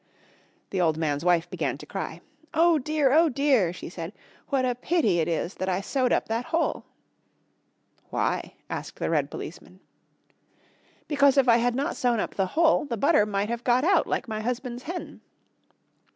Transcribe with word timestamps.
The 0.71 0.81
old 0.81 0.97
man's 0.97 1.23
wife 1.23 1.47
began 1.47 1.77
to 1.77 1.85
cry. 1.85 2.21
"Oh 2.55 2.79
dear, 2.79 3.13
oh 3.13 3.29
dear," 3.29 3.71
she 3.71 3.87
said, 3.87 4.13
"what 4.47 4.65
a 4.65 4.73
pity 4.73 5.19
it 5.19 5.27
is 5.27 5.53
that 5.53 5.69
I 5.69 5.79
sewed 5.79 6.11
up 6.11 6.27
that 6.27 6.45
hole." 6.45 6.85
"Why?" 8.09 8.55
asked 8.67 8.95
the 8.97 9.11
red 9.11 9.29
policeman. 9.29 9.79
"Because 11.07 11.37
if 11.37 11.47
I 11.47 11.57
had 11.57 11.75
not 11.75 11.95
sewn 11.95 12.19
up 12.19 12.33
the 12.33 12.47
hole 12.57 12.85
the 12.85 12.97
butter 12.97 13.27
might 13.27 13.49
have 13.49 13.63
got 13.63 13.83
out, 13.83 14.07
like 14.07 14.27
my 14.27 14.41
husband's 14.41 14.81
hen." 14.81 15.21